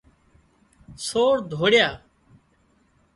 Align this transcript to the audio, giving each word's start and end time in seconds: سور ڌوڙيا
سور 1.07 1.35
ڌوڙيا 1.49 1.89